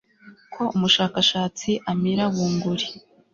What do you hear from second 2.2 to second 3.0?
bunguri